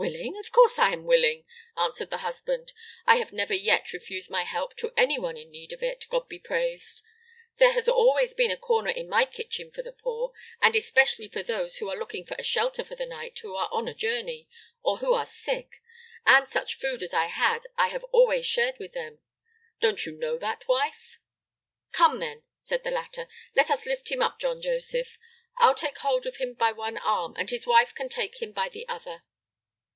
[0.00, 0.38] "Willing?
[0.38, 1.44] Of course I am willing,"
[1.76, 2.72] answered her husband.
[3.04, 6.28] "I have never yet refused my help to any one in need of it, God
[6.28, 7.02] be praised!
[7.56, 11.42] There has always been a corner in my kitchen for the poor, and especially for
[11.42, 14.48] those who are looking for a shelter for the night, who are on a journey,
[14.82, 15.82] or who are sick;
[16.24, 19.18] and such food as I had, I have always shared with them!
[19.80, 21.18] Don't you know that, wife?"
[21.90, 23.26] "Come, then," said the latter;
[23.56, 25.18] "let us lift him up, John Joseph;
[25.56, 28.52] I 'll take hold of him by one arm and his wife can take him
[28.52, 29.24] by the other."